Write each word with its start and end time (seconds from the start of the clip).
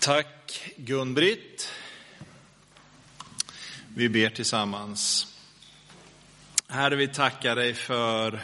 Tack 0.00 0.72
Gun-Britt. 0.76 1.72
Vi 3.94 4.08
ber 4.08 4.30
tillsammans. 4.30 5.26
Herre, 6.68 6.96
vi 6.96 7.08
tackar 7.08 7.56
dig 7.56 7.74
för 7.74 8.40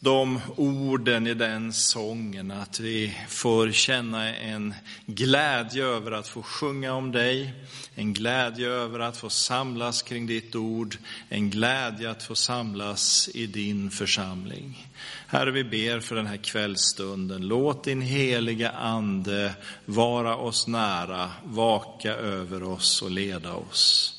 de 0.00 0.40
orden 0.56 1.26
i 1.26 1.34
den 1.34 1.72
sången, 1.72 2.50
att 2.50 2.80
vi 2.80 3.18
får 3.28 3.70
känna 3.72 4.34
en 4.34 4.74
glädje 5.06 5.84
över 5.84 6.12
att 6.12 6.28
få 6.28 6.42
sjunga 6.42 6.94
om 6.94 7.12
dig, 7.12 7.52
en 7.94 8.12
glädje 8.12 8.68
över 8.68 9.00
att 9.00 9.16
få 9.16 9.30
samlas 9.30 10.02
kring 10.02 10.26
ditt 10.26 10.54
ord, 10.54 10.96
en 11.28 11.50
glädje 11.50 12.10
att 12.10 12.22
få 12.22 12.34
samlas 12.34 13.28
i 13.34 13.46
din 13.46 13.90
församling. 13.90 14.88
Herre, 15.26 15.50
vi 15.50 15.64
ber 15.64 16.00
för 16.00 16.16
den 16.16 16.26
här 16.26 16.36
kvällstunden. 16.36 17.48
Låt 17.48 17.84
din 17.84 18.02
heliga 18.02 18.70
ande 18.70 19.54
vara 19.84 20.36
oss 20.36 20.66
nära, 20.66 21.30
vaka 21.44 22.14
över 22.14 22.62
oss 22.62 23.02
och 23.02 23.10
leda 23.10 23.52
oss. 23.52 24.12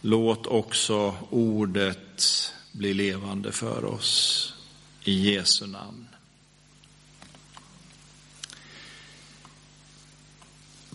Låt 0.00 0.46
också 0.46 1.14
ordet 1.30 2.52
bli 2.72 2.94
levande 2.94 3.52
för 3.52 3.84
oss. 3.84 4.54
I 5.08 5.34
Jesu 5.34 5.66
namn. 5.66 6.08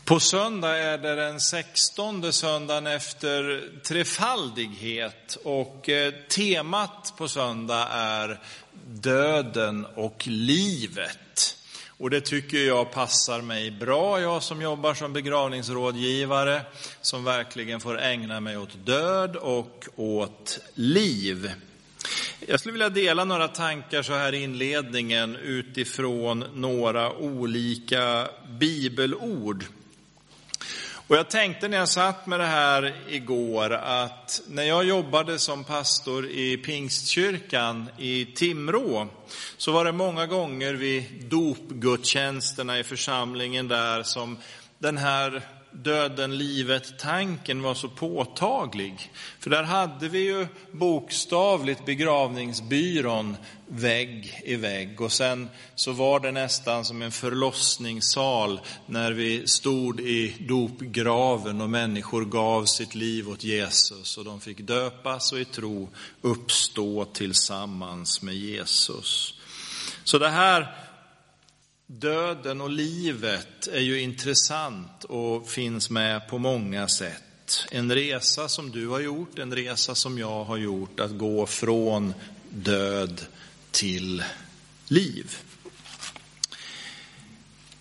På 0.05 0.19
söndag 0.19 0.77
är 0.77 0.97
det 0.97 1.15
den 1.15 1.39
sextonde 1.39 2.33
söndagen 2.33 2.87
efter 2.87 3.63
trefaldighet 3.83 5.37
och 5.43 5.89
eh, 5.89 6.13
temat 6.29 7.13
på 7.17 7.27
söndag 7.27 7.87
är 7.91 8.39
döden 8.85 9.85
och 9.95 10.27
livet. 10.27 11.57
Och 11.87 12.09
det 12.09 12.21
tycker 12.21 12.57
jag 12.57 12.91
passar 12.91 13.41
mig 13.41 13.71
bra, 13.71 14.21
jag 14.21 14.43
som 14.43 14.61
jobbar 14.61 14.93
som 14.93 15.13
begravningsrådgivare, 15.13 16.61
som 17.01 17.23
verkligen 17.23 17.79
får 17.79 18.01
ägna 18.01 18.39
mig 18.39 18.57
åt 18.57 18.85
död 18.85 19.35
och 19.35 19.85
åt 19.95 20.59
liv. 20.73 21.51
Jag 22.47 22.59
skulle 22.59 22.71
vilja 22.71 22.89
dela 22.89 23.25
några 23.25 23.47
tankar 23.47 24.01
så 24.01 24.13
här 24.13 24.33
i 24.33 24.43
inledningen 24.43 25.35
utifrån 25.35 26.45
några 26.53 27.11
olika 27.11 28.27
bibelord. 28.59 29.65
Och 31.07 31.15
jag 31.15 31.29
tänkte 31.29 31.67
när 31.67 31.77
jag 31.77 31.89
satt 31.89 32.27
med 32.27 32.39
det 32.39 32.45
här 32.45 32.95
igår 33.09 33.73
att 33.73 34.41
när 34.47 34.63
jag 34.63 34.83
jobbade 34.85 35.39
som 35.39 35.63
pastor 35.63 36.27
i 36.27 36.57
Pingstkyrkan 36.57 37.89
i 37.97 38.25
Timrå 38.25 39.07
så 39.57 39.71
var 39.71 39.85
det 39.85 39.91
många 39.91 40.25
gånger 40.25 40.73
vid 40.73 41.03
dopgudstjänsterna 41.29 42.79
i 42.79 42.83
församlingen 42.83 43.67
där 43.67 44.03
som 44.03 44.37
den 44.79 44.97
här 44.97 45.41
döden, 45.73 46.37
livet, 46.37 46.99
tanken 46.99 47.61
var 47.61 47.73
så 47.73 47.89
påtaglig. 47.89 49.11
För 49.39 49.49
där 49.49 49.63
hade 49.63 50.09
vi 50.09 50.19
ju 50.19 50.47
bokstavligt 50.71 51.85
begravningsbyrån 51.85 53.37
vägg 53.67 54.41
i 54.45 54.55
vägg 54.55 55.01
och 55.01 55.11
sen 55.11 55.49
så 55.75 55.91
var 55.91 56.19
det 56.19 56.31
nästan 56.31 56.85
som 56.85 57.01
en 57.01 57.11
förlossningssal 57.11 58.59
när 58.85 59.11
vi 59.11 59.47
stod 59.47 59.99
i 59.99 60.35
dopgraven 60.39 61.61
och 61.61 61.69
människor 61.69 62.25
gav 62.25 62.65
sitt 62.65 62.95
liv 62.95 63.29
åt 63.29 63.43
Jesus 63.43 64.17
och 64.17 64.25
de 64.25 64.41
fick 64.41 64.59
döpas 64.59 65.31
och 65.31 65.39
i 65.39 65.45
tro 65.45 65.89
uppstå 66.21 67.05
tillsammans 67.05 68.21
med 68.21 68.35
Jesus. 68.35 69.33
Så 70.03 70.19
det 70.19 70.29
här 70.29 70.75
Döden 71.99 72.61
och 72.61 72.69
livet 72.69 73.67
är 73.67 73.79
ju 73.79 74.01
intressant 74.01 75.03
och 75.03 75.49
finns 75.49 75.89
med 75.89 76.27
på 76.29 76.37
många 76.37 76.87
sätt. 76.87 77.65
En 77.71 77.91
resa 77.91 78.49
som 78.49 78.71
du 78.71 78.87
har 78.87 78.99
gjort, 78.99 79.39
en 79.39 79.55
resa 79.55 79.95
som 79.95 80.17
jag 80.17 80.43
har 80.43 80.57
gjort, 80.57 80.99
att 80.99 81.17
gå 81.17 81.45
från 81.45 82.13
död 82.49 83.21
till 83.71 84.23
liv. 84.87 85.37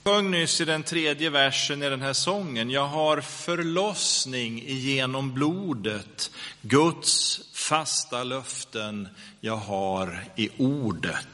Jag 0.05 0.15
sjöng 0.15 0.31
nyss 0.31 0.61
i 0.61 0.65
den 0.65 0.83
tredje 0.83 1.31
versen 1.31 1.83
i 1.83 1.91
den 1.91 2.03
här 2.03 2.13
sången, 2.13 2.71
jag 2.71 2.87
har 2.87 3.21
förlossning 3.21 4.65
genom 4.67 5.35
blodet, 5.35 6.31
Guds 6.63 7.41
fasta 7.53 8.25
löften 8.25 9.09
jag 9.41 9.57
har 9.57 10.25
i 10.37 10.49
ordet. 10.57 11.27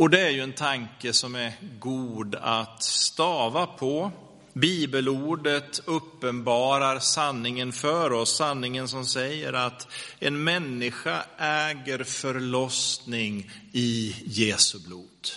Och 0.00 0.10
det 0.10 0.20
är 0.20 0.30
ju 0.30 0.40
en 0.40 0.52
tanke 0.52 1.12
som 1.12 1.34
är 1.34 1.52
god 1.78 2.34
att 2.34 2.82
stava 2.82 3.66
på. 3.66 4.12
Bibelordet 4.52 5.80
uppenbarar 5.84 6.98
sanningen 6.98 7.72
för 7.72 8.12
oss, 8.12 8.36
sanningen 8.36 8.88
som 8.88 9.06
säger 9.06 9.52
att 9.52 9.88
en 10.18 10.44
människa 10.44 11.24
äger 11.38 12.04
förlossning 12.04 13.50
i 13.72 14.16
Jesu 14.24 14.78
blod. 14.78 15.28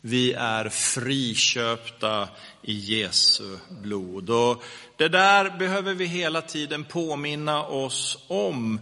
Vi 0.00 0.32
är 0.32 0.68
friköpta 0.68 2.28
i 2.62 2.72
Jesu 2.72 3.58
blod. 3.82 4.30
Och 4.30 4.62
det 4.96 5.08
där 5.08 5.58
behöver 5.58 5.94
vi 5.94 6.06
hela 6.06 6.42
tiden 6.42 6.84
påminna 6.84 7.64
oss 7.64 8.18
om. 8.28 8.80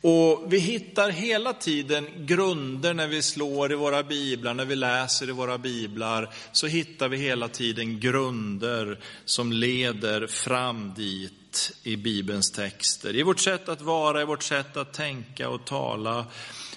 Och 0.00 0.52
vi 0.52 0.58
hittar 0.58 1.10
hela 1.10 1.52
tiden 1.52 2.06
grunder 2.16 2.94
när 2.94 3.08
vi 3.08 3.22
slår 3.22 3.72
i 3.72 3.74
våra 3.74 4.02
biblar, 4.02 4.54
när 4.54 4.64
vi 4.64 4.76
läser 4.76 5.28
i 5.28 5.32
våra 5.32 5.58
biblar, 5.58 6.30
så 6.52 6.66
hittar 6.66 7.08
vi 7.08 7.16
hela 7.16 7.48
tiden 7.48 8.00
grunder 8.00 8.98
som 9.24 9.52
leder 9.52 10.26
fram 10.26 10.92
dit 10.96 11.72
i 11.82 11.96
Bibelns 11.96 12.50
texter. 12.50 13.16
I 13.16 13.22
vårt 13.22 13.40
sätt 13.40 13.68
att 13.68 13.80
vara, 13.80 14.22
i 14.22 14.24
vårt 14.24 14.42
sätt 14.42 14.76
att 14.76 14.92
tänka 14.92 15.48
och 15.48 15.64
tala. 15.64 16.26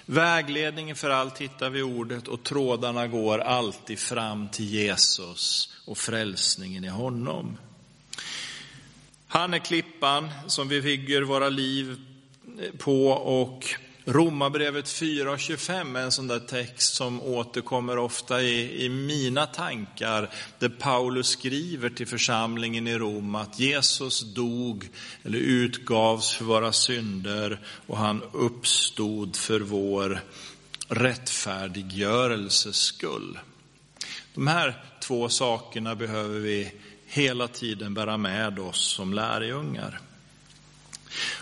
Vägledningen 0.06 0.96
för 0.96 1.10
allt 1.10 1.38
hittar 1.38 1.70
vi 1.70 1.82
ordet 1.82 2.28
och 2.28 2.42
trådarna 2.42 3.06
går 3.06 3.38
alltid 3.38 3.98
fram 3.98 4.48
till 4.48 4.64
Jesus 4.64 5.74
och 5.86 5.98
frälsningen 5.98 6.84
i 6.84 6.88
honom. 6.88 7.58
Han 9.28 9.54
är 9.54 9.58
klippan 9.58 10.28
som 10.46 10.68
vi 10.68 10.82
bygger 10.82 11.22
våra 11.22 11.48
liv 11.48 11.96
på 12.78 13.08
och 13.08 13.64
Romarbrevet 14.04 14.84
4.25 14.84 15.98
är 15.98 16.02
en 16.02 16.12
sån 16.12 16.26
där 16.26 16.38
text 16.38 16.94
som 16.94 17.22
återkommer 17.22 17.98
ofta 17.98 18.42
i, 18.42 18.84
i 18.84 18.88
mina 18.88 19.46
tankar, 19.46 20.30
där 20.58 20.68
Paulus 20.68 21.28
skriver 21.28 21.90
till 21.90 22.06
församlingen 22.06 22.86
i 22.86 22.98
Rom 22.98 23.34
att 23.34 23.58
Jesus 23.58 24.34
dog 24.34 24.88
eller 25.22 25.38
utgavs 25.38 26.34
för 26.34 26.44
våra 26.44 26.72
synder 26.72 27.60
och 27.86 27.98
han 27.98 28.22
uppstod 28.32 29.36
för 29.36 29.60
vår 29.60 30.20
rättfärdiggörelses 30.88 32.76
skull. 32.76 33.38
De 34.34 34.46
här 34.46 34.84
två 35.00 35.28
sakerna 35.28 35.94
behöver 35.94 36.40
vi 36.40 36.72
hela 37.06 37.48
tiden 37.48 37.94
bära 37.94 38.16
med 38.16 38.58
oss 38.58 38.94
som 38.96 39.14
lärjungar. 39.14 40.00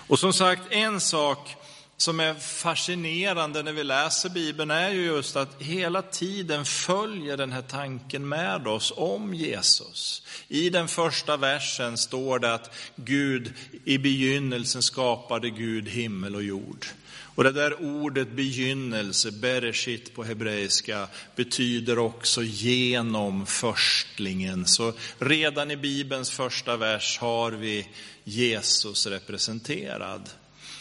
Och 0.07 0.19
som 0.19 0.33
sagt, 0.33 0.63
en 0.71 1.01
sak 1.01 1.57
som 2.01 2.21
är 2.21 2.35
fascinerande 2.35 3.63
när 3.63 3.73
vi 3.73 3.85
läser 3.85 4.29
Bibeln 4.29 4.71
är 4.71 4.91
ju 4.91 5.05
just 5.05 5.37
att 5.37 5.63
hela 5.63 6.03
tiden 6.03 6.65
följer 6.65 7.37
den 7.37 7.53
här 7.53 7.63
tanken 7.63 8.29
med 8.29 8.67
oss 8.67 8.93
om 8.97 9.35
Jesus. 9.35 10.23
I 10.49 10.71
den 10.71 10.89
första 10.89 11.37
versen 11.37 11.99
står 11.99 12.39
det 12.39 12.55
att 12.55 12.75
Gud 12.97 13.53
i 13.85 13.99
begynnelsen 13.99 14.83
skapade 14.83 15.51
Gud 15.51 15.89
himmel 15.89 16.35
och 16.35 16.43
jord. 16.43 16.87
Och 17.35 17.45
det 17.45 17.53
där 17.53 17.83
ordet 17.83 18.33
begynnelse, 18.33 19.31
bereshit 19.33 20.15
på 20.15 20.25
hebreiska, 20.25 21.09
betyder 21.37 21.99
också 21.99 22.43
genom 22.43 23.47
förstlingen. 23.47 24.67
Så 24.67 24.93
redan 25.19 25.71
i 25.71 25.77
Bibelns 25.77 26.31
första 26.31 26.77
vers 26.77 27.19
har 27.19 27.51
vi 27.51 27.89
Jesus 28.25 29.07
representerad. 29.07 30.31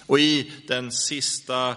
Och 0.10 0.20
i 0.20 0.52
den 0.68 0.92
sista 0.92 1.76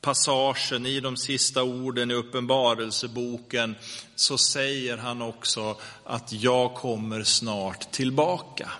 passagen, 0.00 0.86
i 0.86 1.00
de 1.00 1.16
sista 1.16 1.62
orden 1.62 2.10
i 2.10 2.14
Uppenbarelseboken, 2.14 3.76
så 4.16 4.38
säger 4.38 4.96
han 4.96 5.22
också 5.22 5.76
att 6.04 6.32
jag 6.32 6.74
kommer 6.74 7.24
snart 7.24 7.92
tillbaka. 7.92 8.70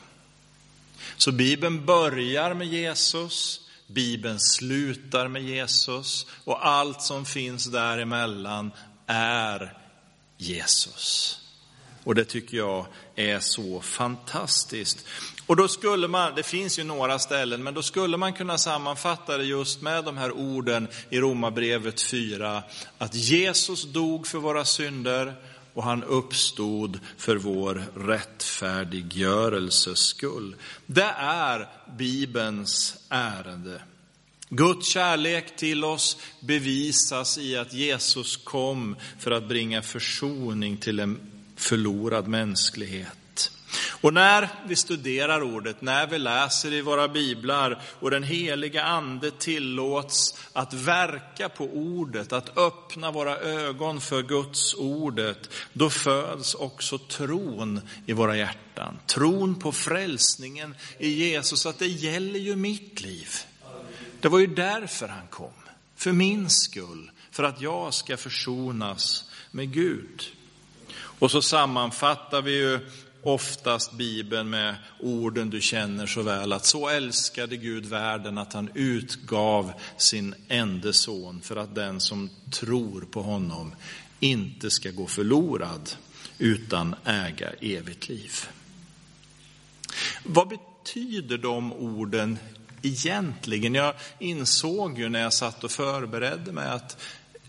Så 1.17 1.33
Bibeln 1.33 1.87
börjar 1.87 2.55
med 2.55 2.67
Jesus, 2.67 3.61
Bibeln 3.87 4.41
slutar 4.41 5.29
med 5.29 5.43
Jesus 5.43 6.27
och 6.45 6.67
allt 6.67 7.03
som 7.03 7.25
finns 7.25 7.65
däremellan 7.65 8.71
är 9.07 9.79
Jesus. 10.37 11.39
Och 12.09 12.15
det 12.15 12.25
tycker 12.25 12.57
jag 12.57 12.87
är 13.17 13.41
så 13.41 13.81
fantastiskt. 13.81 15.07
Och 15.47 15.57
då 15.57 15.69
skulle 15.69 16.09
man, 16.09 16.33
det 16.37 16.43
finns 16.43 16.79
ju 16.79 16.85
några 16.85 17.19
ställen, 17.19 17.63
men 17.63 17.75
då 17.75 17.83
skulle 17.83 18.17
man 18.17 18.33
kunna 18.33 18.59
sammanfatta 18.59 19.39
det 19.39 19.45
just 19.45 19.83
med 19.83 20.05
de 20.05 20.17
här 20.17 20.33
orden 20.33 20.89
i 21.11 21.21
Romarbrevet 21.21 22.01
4, 22.01 22.63
att 22.99 23.15
Jesus 23.15 23.85
dog 23.85 24.27
för 24.27 24.39
våra 24.39 24.65
synder 24.65 25.35
och 25.75 25.83
han 25.83 26.05
uppstod 26.05 27.01
för 27.17 27.37
vår 27.37 27.85
rättfärdiggörelses 27.97 29.99
skull. 29.99 30.57
Det 30.87 31.15
är 31.19 31.69
Bibelns 31.99 32.97
ärende. 33.09 33.83
Guds 34.49 34.89
kärlek 34.89 35.57
till 35.57 35.85
oss 35.85 36.17
bevisas 36.41 37.39
i 37.39 37.57
att 37.57 37.73
Jesus 37.73 38.37
kom 38.37 38.97
för 39.19 39.31
att 39.31 39.49
bringa 39.49 39.83
försoning 39.83 40.77
till 40.77 41.01
en 41.01 41.38
förlorad 41.59 42.29
mänsklighet. 42.29 43.51
Och 44.01 44.15
när 44.15 44.49
vi 44.67 44.77
studerar 44.77 45.43
ordet, 45.43 45.83
när 45.83 46.07
vi 46.07 46.19
läser 46.19 46.73
i 46.73 46.81
våra 46.81 47.09
biblar 47.09 47.83
och 48.01 48.11
den 48.11 48.23
heliga 48.23 48.85
ande 48.85 49.31
tillåts 49.31 50.39
att 50.53 50.73
verka 50.73 51.49
på 51.49 51.65
ordet, 51.65 52.33
att 52.33 52.59
öppna 52.59 53.11
våra 53.11 53.39
ögon 53.39 54.01
för 54.01 54.23
Guds 54.23 54.75
ordet, 54.75 55.51
då 55.73 55.91
föds 55.91 56.55
också 56.55 56.99
tron 56.99 57.81
i 58.07 58.13
våra 58.13 58.37
hjärtan. 58.37 58.99
Tron 59.07 59.55
på 59.55 59.73
frälsningen 59.73 60.75
i 60.99 61.09
Jesus, 61.09 61.67
att 61.67 61.79
det 61.79 61.87
gäller 61.87 62.39
ju 62.39 62.57
mitt 62.57 63.01
liv. 63.01 63.29
Det 64.21 64.29
var 64.29 64.39
ju 64.39 64.47
därför 64.47 65.09
han 65.09 65.27
kom, 65.31 65.53
för 65.97 66.13
min 66.13 66.51
skull, 66.51 67.11
för 67.31 67.45
att 67.45 67.61
jag 67.61 67.95
ska 67.95 68.17
försonas 68.17 69.25
med 69.51 69.73
Gud. 69.73 70.38
Och 71.19 71.31
så 71.31 71.43
sammanfattar 71.43 72.43
vi 72.43 72.57
ju 72.57 72.81
oftast 73.23 73.93
Bibeln 73.93 74.51
med 74.51 74.75
orden 75.01 75.51
du 75.51 75.61
känner 75.61 76.07
så 76.07 76.23
väl, 76.23 76.53
att 76.53 76.65
så 76.65 76.89
älskade 76.89 77.57
Gud 77.57 77.87
världen 77.87 78.39
att 78.39 78.53
han 78.53 78.71
utgav 78.75 79.73
sin 79.97 80.35
enda 80.49 80.93
son 80.93 81.41
för 81.41 81.57
att 81.57 81.75
den 81.75 82.01
som 82.01 82.31
tror 82.51 83.01
på 83.01 83.23
honom 83.23 83.75
inte 84.21 84.71
ska 84.71 84.91
gå 84.91 85.07
förlorad 85.07 85.91
utan 86.39 86.95
äga 87.05 87.51
evigt 87.61 88.09
liv. 88.09 88.33
Vad 90.23 90.49
betyder 90.49 91.39
de 91.39 91.73
orden 91.73 92.39
egentligen? 92.83 93.75
Jag 93.75 93.95
insåg 94.19 94.99
ju 94.99 95.09
när 95.09 95.21
jag 95.21 95.33
satt 95.33 95.65
och 95.65 95.71
förberedde 95.71 96.53
mig 96.53 96.69
att 96.69 96.97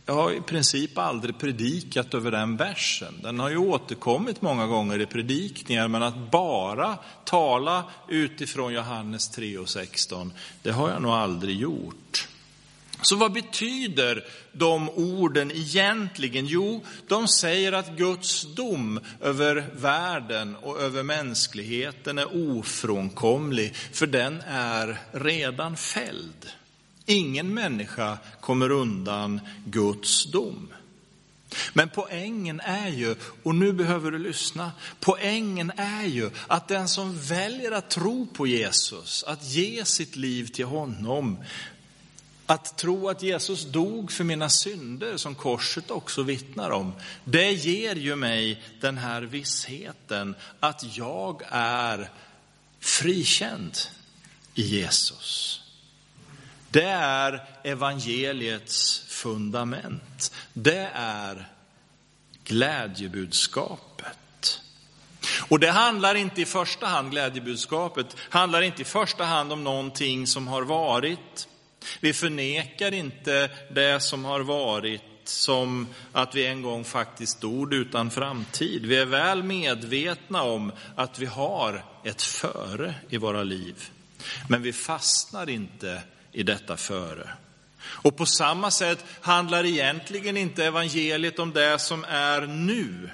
jag 0.10 0.16
har 0.16 0.32
i 0.32 0.42
princip 0.42 0.98
aldrig 0.98 1.38
predikat 1.38 2.14
över 2.14 2.32
den 2.32 2.58
versen. 2.58 3.20
Den 3.24 3.40
har 3.40 3.50
ju 3.50 3.58
återkommit 3.58 4.42
många 4.42 4.68
gånger 4.68 5.02
i 5.02 5.06
predikningar, 5.06 5.88
men 5.88 6.04
att 6.04 6.32
bara 6.32 6.98
tala 7.26 7.84
utifrån 8.08 8.74
Johannes 8.74 9.30
3 9.30 9.58
och 9.58 9.70
16, 9.70 10.34
det 10.64 10.72
har 10.72 10.90
jag 10.90 11.02
nog 11.02 11.12
aldrig 11.12 11.58
gjort. 11.58 12.28
Så 13.02 13.16
vad 13.16 13.32
betyder 13.32 14.26
de 14.52 14.90
orden 14.90 15.52
egentligen? 15.52 16.46
Jo, 16.46 16.84
de 17.08 17.28
säger 17.28 17.72
att 17.72 17.98
Guds 17.98 18.56
dom 18.56 19.00
över 19.22 19.66
världen 19.76 20.56
och 20.56 20.80
över 20.80 21.04
mänskligheten 21.04 22.18
är 22.18 22.58
ofrånkomlig, 22.58 23.76
för 23.76 24.08
den 24.08 24.42
är 24.48 25.00
redan 25.12 25.78
fälld. 25.78 26.48
Ingen 27.10 27.54
människa 27.54 28.18
kommer 28.42 28.72
undan 28.72 29.42
Guds 29.66 30.26
dom. 30.32 30.74
Men 31.74 31.90
poängen 31.90 32.60
är 32.60 32.88
ju, 32.88 33.16
och 33.44 33.56
nu 33.56 33.74
behöver 33.74 34.12
du 34.12 34.18
lyssna, 34.18 34.72
poängen 35.00 35.72
är 35.76 36.06
ju 36.06 36.32
att 36.48 36.68
den 36.68 36.88
som 36.88 37.20
väljer 37.20 37.72
att 37.72 37.90
tro 37.90 38.28
på 38.28 38.48
Jesus, 38.48 39.24
att 39.24 39.44
ge 39.44 39.86
sitt 39.86 40.16
liv 40.16 40.46
till 40.46 40.66
honom, 40.66 41.38
att 42.46 42.78
tro 42.78 43.10
att 43.10 43.24
Jesus 43.24 43.66
dog 43.66 44.12
för 44.12 44.24
mina 44.24 44.50
synder, 44.50 45.18
som 45.18 45.36
korset 45.36 45.92
också 45.92 46.24
vittnar 46.24 46.70
om, 46.70 46.94
det 47.24 47.52
ger 47.52 47.96
ju 47.96 48.16
mig 48.16 48.64
den 48.82 48.98
här 48.98 49.22
vissheten 49.22 50.36
att 50.60 50.98
jag 50.98 51.42
är 51.50 52.10
frikänd 52.80 53.78
i 54.56 54.62
Jesus. 54.62 55.62
Det 56.72 56.86
är 56.86 57.44
evangeliets 57.64 59.06
fundament. 59.08 60.32
Det 60.54 60.90
är 60.94 61.48
glädjebudskapet. 62.44 64.62
Och 65.50 65.60
det 65.60 65.72
handlar 65.72 66.16
inte 66.16 66.42
i 66.42 66.46
första 66.46 66.86
hand, 66.86 67.12
glädjebudskapet, 67.12 68.16
handlar 68.20 68.62
inte 68.62 68.82
i 68.82 68.86
första 68.86 69.24
hand 69.24 69.52
om 69.52 69.64
någonting 69.64 70.28
som 70.28 70.48
har 70.48 70.62
varit. 70.62 71.48
Vi 72.00 72.14
förnekar 72.14 72.94
inte 72.94 73.50
det 73.72 74.00
som 74.00 74.26
har 74.26 74.40
varit 74.40 75.02
som 75.24 75.88
att 76.12 76.36
vi 76.36 76.46
en 76.46 76.62
gång 76.62 76.84
faktiskt 76.84 77.38
stod 77.38 77.74
utan 77.74 78.12
framtid. 78.12 78.86
Vi 78.86 78.96
är 78.96 79.06
väl 79.06 79.44
medvetna 79.44 80.44
om 80.44 80.72
att 80.96 81.20
vi 81.20 81.26
har 81.26 81.86
ett 82.04 82.22
före 82.22 82.94
i 83.10 83.18
våra 83.18 83.44
liv. 83.44 83.90
Men 84.48 84.62
vi 84.62 84.74
fastnar 84.74 85.50
inte 85.50 86.02
i 86.40 86.44
detta 86.44 86.78
före. 86.78 87.30
Och 87.82 88.18
på 88.18 88.26
samma 88.26 88.72
sätt 88.72 89.06
handlar 89.22 89.66
egentligen 89.66 90.38
inte 90.38 90.66
evangeliet 90.66 91.40
om 91.40 91.54
det 91.54 91.80
som 91.80 92.06
är 92.10 92.42
nu. 92.42 93.10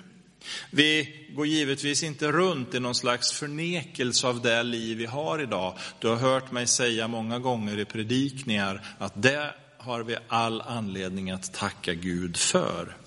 Vi 0.71 1.25
går 1.35 1.47
givetvis 1.47 2.03
inte 2.03 2.31
runt 2.31 2.73
i 2.73 2.79
någon 2.79 2.95
slags 2.95 3.31
förnekelse 3.31 4.27
av 4.27 4.41
det 4.41 4.63
liv 4.63 4.97
vi 4.97 5.05
har 5.05 5.41
idag. 5.41 5.77
Du 5.99 6.07
har 6.07 6.15
hört 6.15 6.51
mig 6.51 6.67
säga 6.67 7.07
många 7.07 7.39
gånger 7.39 7.79
i 7.79 7.85
predikningar 7.85 8.81
att 8.97 9.13
det 9.15 9.53
har 9.77 10.03
vi 10.03 10.17
all 10.27 10.61
anledning 10.61 11.31
att 11.31 11.53
tacka 11.53 11.93
Gud 11.93 12.37
för. 12.37 12.97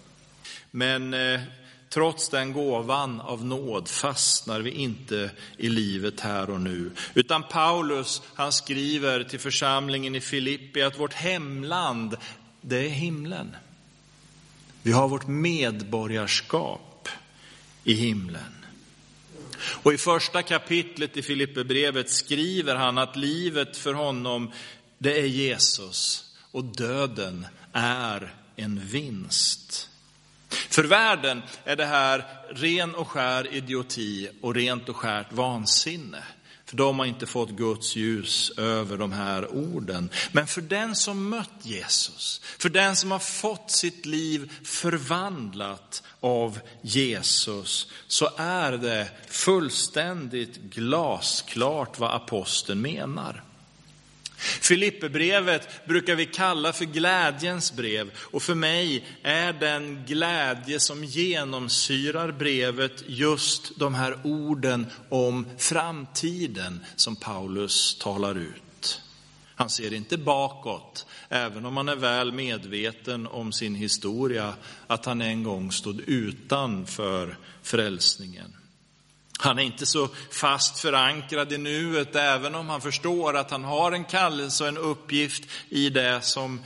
Men 0.71 1.15
eh, 1.15 1.41
Trots 1.89 2.29
den 2.29 2.53
gåvan 2.53 3.21
av 3.21 3.45
nåd 3.45 3.89
fastnar 3.89 4.61
vi 4.61 4.71
inte 4.71 5.31
i 5.57 5.69
livet 5.69 6.21
här 6.21 6.51
och 6.51 6.61
nu. 6.61 6.91
Utan 7.15 7.43
Paulus, 7.43 8.23
han 8.35 8.53
skriver 8.53 9.25
till 9.25 9.41
församlingen 9.41 10.15
i 10.15 10.21
Filippi 10.21 10.83
att 10.83 11.01
vårt 11.01 11.15
hemland, 11.15 12.17
det 12.61 12.77
är 12.77 12.89
himlen. 12.89 13.57
Vi 14.83 14.93
har 14.93 15.09
vårt 15.09 15.27
medborgarskap 15.27 17.09
i 17.85 17.95
himlen. 17.95 18.65
Och 19.61 19.93
i 19.93 19.99
första 19.99 20.43
kapitlet 20.43 21.17
i 21.17 21.23
Filipperbrevet 21.23 22.11
skriver 22.11 22.75
han 22.75 22.99
att 22.99 23.17
livet 23.17 23.77
för 23.77 23.95
honom, 23.95 24.53
det 24.99 25.21
är 25.21 25.27
Jesus 25.27 26.25
och 26.51 26.65
döden 26.65 27.47
är 27.73 28.35
en 28.57 28.81
vinst. 28.87 29.88
För 30.71 30.85
världen 30.85 31.43
är 31.65 31.77
det 31.77 31.87
här 31.87 32.25
ren 32.51 32.95
och 32.95 33.09
skär 33.09 33.55
idioti 33.55 34.29
och 34.43 34.55
rent 34.55 34.89
och 34.89 34.97
skärt 34.97 35.33
vansinne. 35.33 36.23
För 36.65 36.77
de 36.77 36.99
har 36.99 37.07
inte 37.07 37.27
fått 37.27 37.51
Guds 37.51 37.97
ljus 37.97 38.53
över 38.57 38.97
de 38.97 39.13
här 39.13 39.53
orden. 39.55 40.11
Men 40.33 40.47
för 40.47 40.61
den 40.61 40.97
som 40.97 41.29
mött 41.29 41.51
Jesus, 41.63 42.41
för 42.59 42.69
den 42.69 42.97
som 42.97 43.11
har 43.11 43.19
fått 43.19 43.71
sitt 43.71 44.07
liv 44.07 44.53
förvandlat 44.65 46.03
av 46.21 46.61
Jesus, 46.83 47.93
så 48.07 48.31
är 48.37 48.73
det 48.73 49.09
fullständigt 49.29 50.57
glasklart 50.57 51.99
vad 51.99 52.15
aposteln 52.15 52.81
menar. 52.81 53.45
Filipperbrevet 54.39 55.87
brukar 55.87 56.15
vi 56.15 56.27
kalla 56.27 56.73
för 56.73 56.85
glädjens 56.85 57.73
brev 57.73 58.11
och 58.19 58.43
för 58.43 58.55
mig 58.55 59.05
är 59.23 59.53
den 59.53 60.05
glädje 60.07 60.81
som 60.81 61.05
genomsyrar 61.05 62.33
brevet 62.33 63.03
just 63.07 63.79
de 63.79 63.95
här 63.95 64.19
orden 64.25 64.87
om 65.09 65.47
framtiden 65.59 66.85
som 66.97 67.17
Paulus 67.17 67.99
talar 67.99 68.39
ut. 68.39 69.01
Han 69.55 69.71
ser 69.71 69.93
inte 69.93 70.19
bakåt, 70.19 71.07
även 71.29 71.67
om 71.67 71.77
han 71.77 71.89
är 71.89 71.97
väl 71.97 72.33
medveten 72.33 73.27
om 73.27 73.53
sin 73.53 73.75
historia, 73.75 74.55
att 74.87 75.05
han 75.05 75.21
en 75.21 75.43
gång 75.43 75.73
stod 75.73 76.01
utanför 76.01 77.39
frälsningen. 77.63 78.58
Han 79.41 79.59
är 79.59 79.63
inte 79.63 79.87
så 79.87 80.09
fast 80.31 80.79
förankrad 80.79 81.53
i 81.53 81.59
nuet, 81.59 82.17
även 82.17 82.55
om 82.55 82.69
han 82.69 82.81
förstår 82.81 83.37
att 83.37 83.51
han 83.51 83.65
har 83.65 83.93
en 83.93 84.05
kallelse 84.05 84.65
och 84.65 84.69
en 84.69 84.79
uppgift 84.79 85.45
i 85.69 85.91
det 85.91 86.21
som 86.23 86.61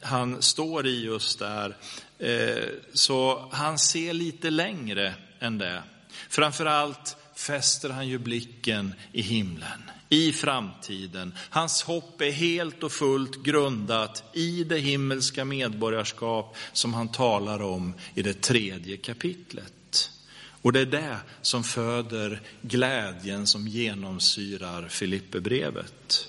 han 0.00 0.42
står 0.42 0.86
i 0.86 1.04
just 1.04 1.38
där. 1.38 1.76
Eh, 2.18 2.68
så 2.94 3.48
han 3.52 3.78
ser 3.78 4.12
lite 4.12 4.50
längre 4.50 5.14
än 5.40 5.58
det. 5.58 5.82
Framförallt 6.28 7.16
fäster 7.34 7.90
han 7.90 8.08
ju 8.08 8.18
blicken 8.18 8.94
i 9.12 9.22
himlen, 9.22 9.90
i 10.08 10.32
framtiden. 10.32 11.34
Hans 11.50 11.82
hopp 11.82 12.20
är 12.20 12.30
helt 12.30 12.82
och 12.82 12.92
fullt 12.92 13.42
grundat 13.42 14.24
i 14.32 14.64
det 14.64 14.78
himmelska 14.78 15.44
medborgarskap 15.44 16.56
som 16.72 16.94
han 16.94 17.08
talar 17.08 17.62
om 17.62 17.94
i 18.14 18.22
det 18.22 18.42
tredje 18.42 18.96
kapitlet. 18.96 19.72
Och 20.62 20.72
det 20.72 20.80
är 20.80 20.86
det 20.86 21.16
som 21.42 21.64
föder 21.64 22.40
glädjen 22.62 23.46
som 23.46 23.68
genomsyrar 23.68 24.88
Filipperbrevet. 24.88 26.28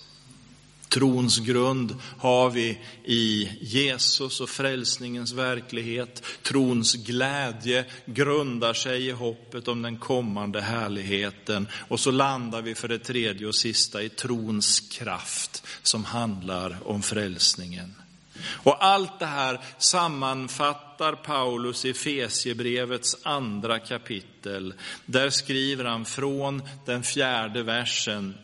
Trons 0.89 1.39
grund 1.39 1.95
har 2.17 2.49
vi 2.49 2.79
i 3.05 3.49
Jesus 3.61 4.41
och 4.41 4.49
frälsningens 4.49 5.31
verklighet. 5.31 6.23
Trons 6.43 6.93
glädje 6.93 7.85
grundar 8.05 8.73
sig 8.73 9.07
i 9.07 9.11
hoppet 9.11 9.67
om 9.67 9.81
den 9.81 9.97
kommande 9.97 10.61
härligheten. 10.61 11.67
Och 11.73 11.99
så 11.99 12.11
landar 12.11 12.61
vi 12.61 12.75
för 12.75 12.87
det 12.87 12.99
tredje 12.99 13.47
och 13.47 13.55
sista 13.55 14.03
i 14.03 14.09
trons 14.09 14.79
kraft 14.79 15.63
som 15.83 16.05
handlar 16.05 16.77
om 16.83 17.01
frälsningen. 17.01 17.98
Och 18.45 18.85
allt 18.85 19.19
det 19.19 19.25
här 19.25 19.59
sammanfattar 19.77 21.13
Paulus 21.13 21.85
i 21.85 21.93
Fesiebrevets 21.93 23.17
andra 23.23 23.79
kapitel. 23.79 24.73
Där 25.05 25.29
skriver 25.29 25.85
han 25.85 26.05
från 26.05 26.63
den 26.85 27.03
fjärde 27.03 27.63
versen 27.63 28.35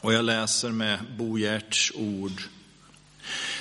och 0.00 0.12
jag 0.12 0.24
läser 0.24 0.70
med 0.70 0.98
Bo 1.18 1.38
Gerts 1.38 1.92
ord. 1.94 2.42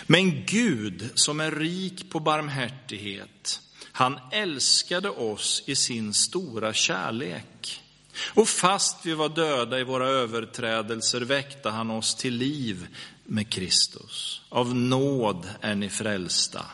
Men 0.08 0.46
Gud 0.46 1.10
som 1.16 1.40
är 1.40 1.52
rik 1.52 2.10
på 2.10 2.20
barmhärtighet, 2.20 3.62
han 3.92 4.20
älskade 4.32 5.10
oss 5.10 5.64
i 5.66 5.76
sin 5.76 6.14
stora 6.14 6.74
kärlek. 6.74 7.82
Och 8.34 8.48
fast 8.48 9.06
vi 9.06 9.14
var 9.14 9.30
döda 9.30 9.80
i 9.80 9.84
våra 9.84 10.08
överträdelser 10.08 11.22
väckte 11.22 11.70
han 11.70 11.92
oss 11.92 12.16
till 12.16 12.34
liv 12.34 12.88
med 13.26 13.50
Kristus. 13.50 14.42
Av 14.50 14.76
nåd 14.76 15.50
är 15.62 15.76
ni 15.76 15.90
frälsta. 15.90 16.66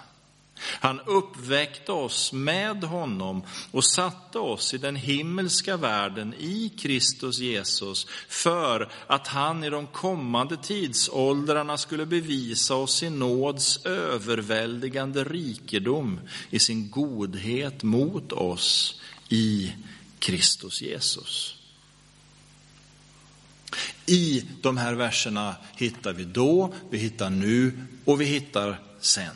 Han 0.63 0.99
uppväckte 0.99 1.91
oss 1.91 2.33
med 2.33 2.83
honom 2.83 3.43
och 3.71 3.85
satte 3.85 4.39
oss 4.39 4.73
i 4.73 4.77
den 4.77 4.95
himmelska 4.95 5.77
världen 5.77 6.33
i 6.33 6.71
Kristus 6.77 7.39
Jesus 7.39 8.07
för 8.27 8.91
att 9.07 9.27
han 9.27 9.63
i 9.63 9.69
de 9.69 9.87
kommande 9.87 10.57
tidsåldrarna 10.57 11.77
skulle 11.77 12.05
bevisa 12.05 12.75
oss 12.75 13.03
i 13.03 13.09
nåds 13.09 13.85
överväldigande 13.85 15.23
rikedom 15.23 16.19
i 16.49 16.59
sin 16.59 16.89
godhet 16.89 17.83
mot 17.83 18.31
oss 18.31 19.01
i 19.29 19.73
Kristus 20.19 20.81
Jesus. 20.81 21.60
I 24.05 24.43
de 24.61 24.77
här 24.77 24.93
verserna 24.93 25.55
hittar 25.75 26.13
vi 26.13 26.23
då, 26.23 26.73
vi 26.89 26.97
hittar 26.97 27.29
nu 27.29 27.73
och 28.05 28.21
vi 28.21 28.25
hittar 28.25 28.79
sen. 28.99 29.35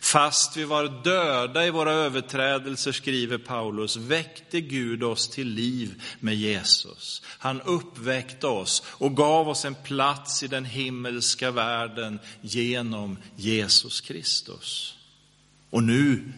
Fast 0.00 0.56
vi 0.56 0.64
var 0.64 1.02
döda 1.04 1.66
i 1.66 1.70
våra 1.70 1.92
överträdelser, 1.92 2.92
skriver 2.92 3.38
Paulus, 3.38 3.96
väckte 3.96 4.60
Gud 4.60 5.02
oss 5.02 5.28
till 5.28 5.48
liv 5.48 6.02
med 6.20 6.36
Jesus. 6.36 7.22
Han 7.26 7.60
uppväckte 7.60 8.46
oss 8.46 8.82
och 8.86 9.16
gav 9.16 9.48
oss 9.48 9.64
en 9.64 9.74
plats 9.74 10.42
i 10.42 10.48
den 10.48 10.64
himmelska 10.64 11.50
världen 11.50 12.18
genom 12.40 13.18
Jesus 13.36 14.00
Kristus. 14.00 14.94
Och 15.70 15.82
nu 15.82 16.32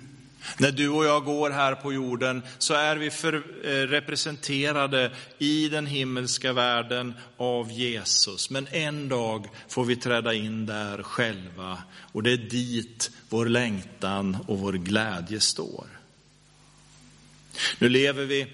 när 0.58 0.72
du 0.72 0.88
och 0.88 1.04
jag 1.04 1.24
går 1.24 1.50
här 1.50 1.74
på 1.74 1.92
jorden 1.92 2.42
så 2.58 2.74
är 2.74 2.96
vi 2.96 3.10
för, 3.10 3.34
eh, 3.34 3.86
representerade 3.86 5.10
i 5.38 5.68
den 5.68 5.86
himmelska 5.86 6.52
världen 6.52 7.14
av 7.36 7.72
Jesus. 7.72 8.50
Men 8.50 8.66
en 8.70 9.08
dag 9.08 9.48
får 9.68 9.84
vi 9.84 9.96
träda 9.96 10.34
in 10.34 10.66
där 10.66 11.02
själva 11.02 11.82
och 12.12 12.22
det 12.22 12.32
är 12.32 12.36
dit 12.36 13.10
vår 13.28 13.46
längtan 13.46 14.36
och 14.46 14.58
vår 14.58 14.72
glädje 14.72 15.40
står. 15.40 15.86
Nu 17.78 17.88
lever 17.88 18.24
vi 18.24 18.46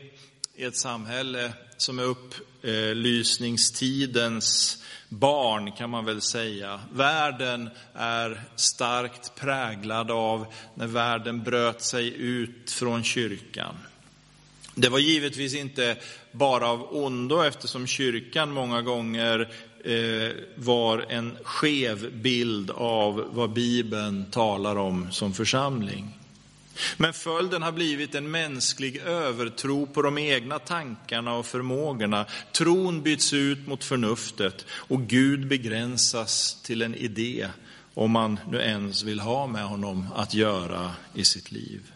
i 0.54 0.64
ett 0.64 0.76
samhälle 0.76 1.52
som 1.84 1.98
är 1.98 2.02
upplysningstidens 2.02 4.78
barn 5.08 5.72
kan 5.72 5.90
man 5.90 6.04
väl 6.04 6.20
säga. 6.20 6.80
Världen 6.92 7.70
är 7.94 8.42
starkt 8.56 9.34
präglad 9.34 10.10
av 10.10 10.46
när 10.74 10.86
världen 10.86 11.42
bröt 11.42 11.82
sig 11.82 12.14
ut 12.16 12.70
från 12.70 13.04
kyrkan. 13.04 13.74
Det 14.74 14.88
var 14.88 14.98
givetvis 14.98 15.54
inte 15.54 15.96
bara 16.32 16.68
av 16.68 16.96
ondo 16.96 17.42
eftersom 17.42 17.86
kyrkan 17.86 18.52
många 18.52 18.82
gånger 18.82 19.52
eh, 19.84 20.30
var 20.56 21.06
en 21.08 21.36
skev 21.42 22.12
bild 22.12 22.70
av 22.70 23.28
vad 23.32 23.52
Bibeln 23.52 24.30
talar 24.30 24.76
om 24.76 25.12
som 25.12 25.34
församling. 25.34 26.18
Men 26.96 27.12
följden 27.12 27.62
har 27.62 27.72
blivit 27.72 28.14
en 28.14 28.30
mänsklig 28.30 28.96
övertro 28.96 29.86
på 29.86 30.02
de 30.02 30.18
egna 30.18 30.58
tankarna 30.58 31.34
och 31.34 31.46
förmågorna. 31.46 32.26
Tron 32.52 33.02
byts 33.02 33.32
ut 33.32 33.66
mot 33.66 33.84
förnuftet 33.84 34.66
och 34.70 35.02
Gud 35.02 35.48
begränsas 35.48 36.62
till 36.62 36.82
en 36.82 36.94
idé, 36.94 37.48
om 37.94 38.10
man 38.10 38.40
nu 38.50 38.58
ens 38.58 39.02
vill 39.02 39.20
ha 39.20 39.46
med 39.46 39.64
honom 39.64 40.06
att 40.14 40.34
göra 40.34 40.92
i 41.14 41.24
sitt 41.24 41.52
liv. 41.52 41.92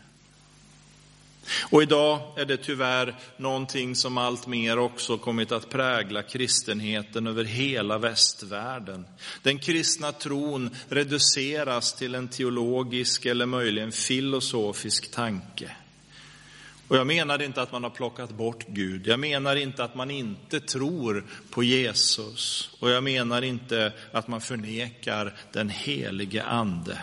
Och 1.70 1.82
idag 1.82 2.20
är 2.36 2.44
det 2.44 2.56
tyvärr 2.56 3.14
någonting 3.36 3.96
som 3.96 4.18
allt 4.18 4.46
mer 4.46 4.78
också 4.78 5.18
kommit 5.18 5.52
att 5.52 5.70
prägla 5.70 6.22
kristenheten 6.22 7.26
över 7.26 7.44
hela 7.44 7.98
västvärlden. 7.98 9.06
Den 9.42 9.58
kristna 9.58 10.12
tron 10.12 10.76
reduceras 10.88 11.94
till 11.94 12.14
en 12.14 12.28
teologisk 12.28 13.26
eller 13.26 13.46
möjligen 13.46 13.92
filosofisk 13.92 15.10
tanke. 15.10 15.70
Och 16.88 16.96
jag 16.96 17.06
menar 17.06 17.42
inte 17.42 17.62
att 17.62 17.72
man 17.72 17.82
har 17.82 17.90
plockat 17.90 18.30
bort 18.30 18.66
Gud. 18.66 19.06
Jag 19.06 19.20
menar 19.20 19.56
inte 19.56 19.84
att 19.84 19.94
man 19.94 20.10
inte 20.10 20.60
tror 20.60 21.26
på 21.50 21.62
Jesus. 21.62 22.70
Och 22.80 22.90
jag 22.90 23.04
menar 23.04 23.42
inte 23.42 23.92
att 24.12 24.28
man 24.28 24.40
förnekar 24.40 25.34
den 25.52 25.68
helige 25.68 26.42
ande. 26.42 26.98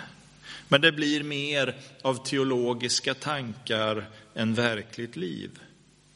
Men 0.68 0.82
det 0.82 0.92
blir 0.92 1.24
mer 1.24 1.76
av 2.02 2.26
teologiska 2.26 3.14
tankar 3.14 4.10
än 4.34 4.54
verkligt 4.54 5.16
liv. 5.16 5.60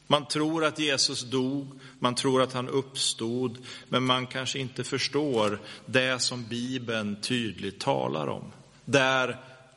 Man 0.06 0.26
tror 0.26 0.64
att 0.64 0.78
Jesus 0.78 1.22
dog, 1.22 1.80
man 1.98 2.14
tror 2.14 2.42
att 2.42 2.52
han 2.52 2.68
uppstod, 2.68 3.58
men 3.88 4.04
man 4.04 4.26
kanske 4.26 4.58
inte 4.58 4.84
förstår 4.84 5.60
det 5.86 6.22
som 6.22 6.44
Bibeln 6.44 7.16
tydligt 7.20 7.80
talar 7.80 8.26
om. 8.26 8.52
Där 8.84 9.36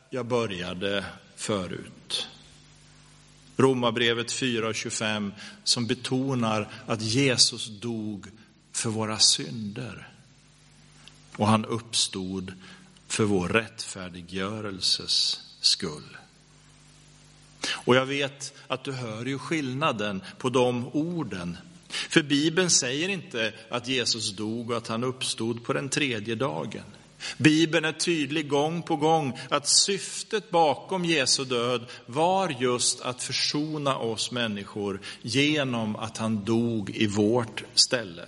jag 0.09 0.25
började 0.25 1.05
förut. 1.35 2.27
Romarbrevet 3.57 4.31
4.25 4.31 5.31
som 5.63 5.87
betonar 5.87 6.69
att 6.85 7.01
Jesus 7.01 7.67
dog 7.67 8.27
för 8.71 8.89
våra 8.89 9.19
synder. 9.19 10.07
Och 11.37 11.47
han 11.47 11.65
uppstod 11.65 12.53
för 13.13 13.23
vår 13.23 13.49
rättfärdiggörelses 13.49 15.39
skull. 15.61 16.17
Och 17.71 17.95
jag 17.95 18.05
vet 18.05 18.53
att 18.67 18.83
du 18.83 18.91
hör 18.91 19.25
ju 19.25 19.39
skillnaden 19.39 20.23
på 20.37 20.49
de 20.49 20.87
orden. 20.87 21.57
För 21.89 22.23
Bibeln 22.23 22.69
säger 22.69 23.09
inte 23.09 23.53
att 23.69 23.87
Jesus 23.87 24.31
dog 24.31 24.71
och 24.71 24.77
att 24.77 24.87
han 24.87 25.03
uppstod 25.03 25.63
på 25.63 25.73
den 25.73 25.89
tredje 25.89 26.35
dagen. 26.35 26.83
Bibeln 27.37 27.85
är 27.85 27.91
tydlig 27.91 28.49
gång 28.49 28.81
på 28.81 28.95
gång 28.95 29.39
att 29.49 29.67
syftet 29.67 30.49
bakom 30.51 31.05
Jesu 31.05 31.45
död 31.45 31.85
var 32.05 32.55
just 32.59 33.01
att 33.01 33.23
försona 33.23 33.97
oss 33.97 34.31
människor 34.31 35.01
genom 35.21 35.95
att 35.95 36.17
han 36.17 36.45
dog 36.45 36.89
i 36.89 37.07
vårt 37.07 37.63
ställe. 37.73 38.25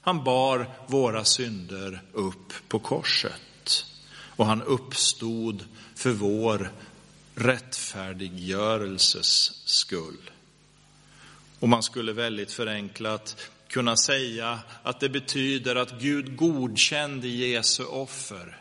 Han 0.00 0.24
bar 0.24 0.70
våra 0.86 1.24
synder 1.24 2.02
upp 2.12 2.52
på 2.68 2.78
korset 2.78 3.40
och 4.36 4.46
han 4.46 4.62
uppstod 4.62 5.64
för 5.94 6.10
vår 6.10 6.72
rättfärdiggörelses 7.34 9.52
skull. 9.64 10.30
Och 11.60 11.68
man 11.68 11.82
skulle 11.82 12.12
väldigt 12.12 12.52
förenklat 12.52 13.50
kunna 13.68 13.96
säga 13.96 14.58
att 14.82 15.00
det 15.00 15.08
betyder 15.08 15.76
att 15.76 16.00
Gud 16.00 16.36
godkände 16.36 17.28
Jesu 17.28 17.84
offer. 17.84 18.60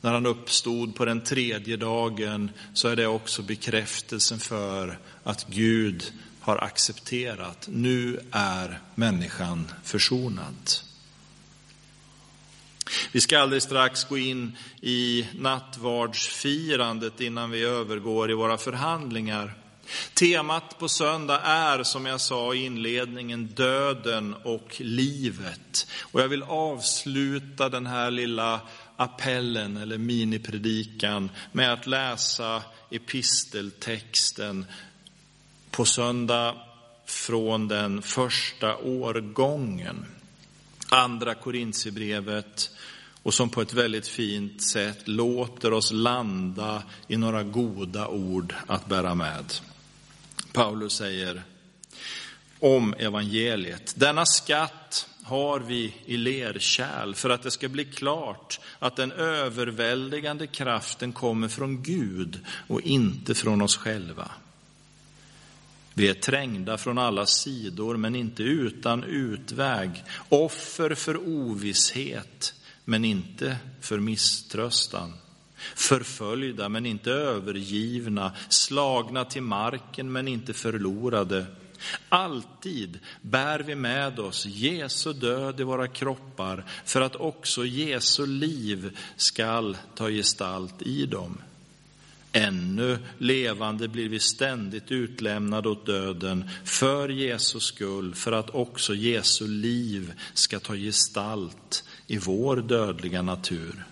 När 0.00 0.12
han 0.12 0.26
uppstod 0.26 0.94
på 0.94 1.04
den 1.04 1.20
tredje 1.20 1.76
dagen 1.76 2.50
så 2.74 2.88
är 2.88 2.96
det 2.96 3.06
också 3.06 3.42
bekräftelsen 3.42 4.38
för 4.38 4.98
att 5.24 5.46
Gud 5.48 6.12
har 6.40 6.64
accepterat, 6.64 7.68
nu 7.70 8.20
är 8.30 8.80
människan 8.94 9.70
försonad. 9.84 10.85
Vi 13.12 13.20
ska 13.20 13.38
alldeles 13.38 13.64
strax 13.64 14.04
gå 14.04 14.18
in 14.18 14.56
i 14.80 15.26
nattvardsfirandet 15.34 17.20
innan 17.20 17.50
vi 17.50 17.62
övergår 17.64 18.30
i 18.30 18.34
våra 18.34 18.58
förhandlingar. 18.58 19.54
Temat 20.14 20.78
på 20.78 20.88
söndag 20.88 21.40
är, 21.40 21.82
som 21.82 22.06
jag 22.06 22.20
sa 22.20 22.54
i 22.54 22.64
inledningen, 22.64 23.46
döden 23.46 24.34
och 24.44 24.76
livet. 24.78 25.86
Och 26.00 26.20
jag 26.20 26.28
vill 26.28 26.42
avsluta 26.42 27.68
den 27.68 27.86
här 27.86 28.10
lilla 28.10 28.60
appellen 28.96 29.76
eller 29.76 29.98
minipredikan 29.98 31.30
med 31.52 31.72
att 31.72 31.86
läsa 31.86 32.62
episteltexten 32.90 34.66
på 35.70 35.84
söndag 35.84 36.54
från 37.06 37.68
den 37.68 38.02
första 38.02 38.76
årgången 38.76 40.06
andra 40.88 41.34
Korintierbrevet 41.34 42.70
och 43.22 43.34
som 43.34 43.50
på 43.50 43.62
ett 43.62 43.72
väldigt 43.72 44.08
fint 44.08 44.62
sätt 44.62 45.08
låter 45.08 45.72
oss 45.72 45.92
landa 45.92 46.82
i 47.08 47.16
några 47.16 47.42
goda 47.42 48.08
ord 48.08 48.54
att 48.66 48.86
bära 48.86 49.14
med. 49.14 49.52
Paulus 50.52 50.92
säger 50.92 51.42
om 52.60 52.94
evangeliet, 52.94 53.94
denna 53.96 54.26
skatt 54.26 55.08
har 55.24 55.60
vi 55.60 55.94
i 56.04 56.16
lerkärl 56.16 57.14
för 57.14 57.30
att 57.30 57.42
det 57.42 57.50
ska 57.50 57.68
bli 57.68 57.84
klart 57.84 58.60
att 58.78 58.96
den 58.96 59.12
överväldigande 59.12 60.46
kraften 60.46 61.12
kommer 61.12 61.48
från 61.48 61.82
Gud 61.82 62.40
och 62.68 62.80
inte 62.80 63.34
från 63.34 63.62
oss 63.62 63.76
själva. 63.76 64.30
Vi 65.98 66.08
är 66.08 66.14
trängda 66.14 66.78
från 66.78 66.98
alla 66.98 67.26
sidor 67.26 67.96
men 67.96 68.14
inte 68.14 68.42
utan 68.42 69.04
utväg, 69.04 70.04
offer 70.28 70.94
för 70.94 71.28
ovisshet 71.28 72.54
men 72.84 73.04
inte 73.04 73.56
för 73.80 73.98
misströstan. 73.98 75.12
Förföljda 75.74 76.68
men 76.68 76.86
inte 76.86 77.10
övergivna, 77.10 78.32
slagna 78.48 79.24
till 79.24 79.42
marken 79.42 80.12
men 80.12 80.28
inte 80.28 80.52
förlorade. 80.52 81.46
Alltid 82.08 82.98
bär 83.22 83.60
vi 83.60 83.74
med 83.74 84.18
oss 84.18 84.46
Jesu 84.46 85.12
död 85.12 85.60
i 85.60 85.64
våra 85.64 85.88
kroppar 85.88 86.64
för 86.84 87.00
att 87.00 87.16
också 87.16 87.64
Jesu 87.64 88.26
liv 88.26 88.98
skall 89.16 89.76
ta 89.94 90.08
gestalt 90.08 90.82
i 90.82 91.06
dem. 91.06 91.38
Ännu 92.36 92.98
levande 93.18 93.88
blir 93.88 94.08
vi 94.08 94.20
ständigt 94.20 94.90
utlämnade 94.90 95.68
åt 95.68 95.86
döden 95.86 96.50
för 96.64 97.08
Jesus 97.08 97.64
skull, 97.64 98.14
för 98.14 98.32
att 98.32 98.50
också 98.50 98.94
Jesu 98.94 99.48
liv 99.48 100.12
ska 100.34 100.60
ta 100.60 100.74
gestalt 100.74 101.84
i 102.06 102.18
vår 102.18 102.56
dödliga 102.56 103.22
natur. 103.22 103.84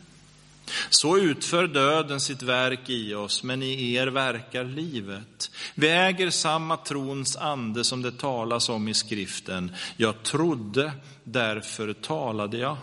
Så 0.90 1.18
utför 1.18 1.66
döden 1.66 2.20
sitt 2.20 2.42
verk 2.42 2.90
i 2.90 3.14
oss, 3.14 3.42
men 3.42 3.62
i 3.62 3.94
er 3.94 4.06
verkar 4.06 4.64
livet. 4.64 5.50
Vi 5.74 5.88
äger 5.88 6.30
samma 6.30 6.76
trons 6.76 7.36
ande 7.36 7.84
som 7.84 8.02
det 8.02 8.18
talas 8.18 8.68
om 8.68 8.88
i 8.88 8.94
skriften. 8.94 9.72
Jag 9.96 10.22
trodde, 10.22 10.92
därför 11.24 11.92
talade 11.92 12.58
jag. 12.58 12.76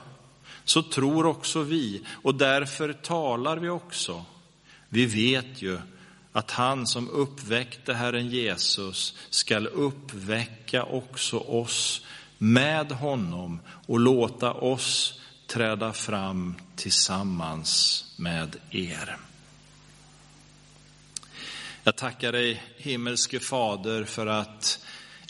Så 0.64 0.84
tror 0.84 1.26
också 1.26 1.62
vi, 1.62 2.02
och 2.12 2.36
därför 2.36 2.94
talar 2.94 3.58
vi 3.58 3.70
också. 3.70 4.26
Vi 4.94 5.06
vet 5.06 5.62
ju 5.62 5.80
att 6.32 6.52
han 6.52 6.88
som 6.88 7.10
uppväckte 7.10 7.94
Herren 7.94 8.28
Jesus 8.28 9.16
skall 9.30 9.68
uppväcka 9.68 10.84
också 10.84 11.38
oss 11.38 12.06
med 12.38 12.92
honom 12.92 13.60
och 13.68 14.00
låta 14.00 14.54
oss 14.54 15.22
träda 15.48 15.94
fram 15.94 16.56
tillsammans 16.76 18.06
med 18.18 18.56
er. 18.70 19.18
Jag 21.84 21.96
tackar 21.96 22.32
dig 22.32 22.64
himmelske 22.78 23.40
Fader 23.40 24.04
för 24.04 24.28
att 24.28 24.80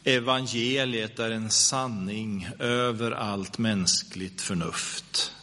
evangeliet 0.04 1.20
är 1.20 1.32
en 1.32 1.52
sanning 1.52 2.50
över 2.60 3.12
allt 3.12 3.58
mänskligt 3.58 4.42
förnuft. 4.42 5.34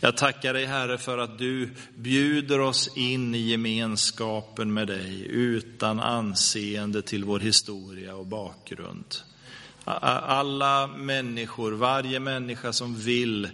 Jag 0.00 0.16
tackar 0.16 0.54
dig 0.54 0.66
Herre 0.66 0.98
för 0.98 1.18
att 1.18 1.38
du 1.38 1.70
bjuder 1.96 2.60
oss 2.60 2.96
in 2.96 3.34
i 3.34 3.38
gemenskapen 3.38 4.72
med 4.72 4.86
dig 4.86 5.26
utan 5.28 6.00
anseende 6.00 7.02
till 7.02 7.24
vår 7.24 7.40
historia 7.40 8.14
och 8.14 8.26
bakgrund. 8.26 9.16
Alla 9.84 10.86
människor, 10.86 11.72
varje 11.72 12.20
människa 12.20 12.72
som 12.72 12.96
vill 12.96 13.48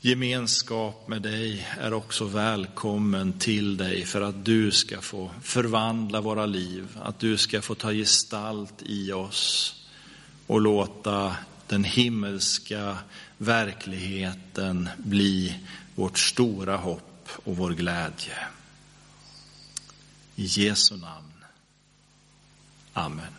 gemenskap 0.00 1.08
med 1.08 1.22
dig 1.22 1.66
är 1.80 1.92
också 1.92 2.24
välkommen 2.24 3.32
till 3.32 3.76
dig 3.76 4.04
för 4.04 4.20
att 4.20 4.44
du 4.44 4.70
ska 4.70 5.00
få 5.00 5.30
förvandla 5.42 6.20
våra 6.20 6.46
liv, 6.46 6.84
att 7.02 7.18
du 7.18 7.36
ska 7.36 7.62
få 7.62 7.74
ta 7.74 7.92
gestalt 7.92 8.82
i 8.82 9.12
oss 9.12 9.74
och 10.46 10.60
låta 10.60 11.36
den 11.66 11.84
himmelska 11.84 12.96
verkligheten 13.38 14.88
bli 14.96 15.60
vårt 15.94 16.18
stora 16.18 16.76
hopp 16.76 17.28
och 17.44 17.56
vår 17.56 17.70
glädje. 17.70 18.38
I 20.36 20.44
Jesu 20.44 20.96
namn. 20.96 21.44
Amen. 22.92 23.32